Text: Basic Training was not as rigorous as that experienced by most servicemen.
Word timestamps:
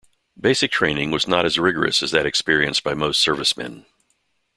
Basic 0.35 0.71
Training 0.71 1.11
was 1.11 1.27
not 1.27 1.45
as 1.45 1.59
rigorous 1.59 2.01
as 2.01 2.09
that 2.09 2.25
experienced 2.25 2.83
by 2.83 2.95
most 2.95 3.21
servicemen. 3.21 3.85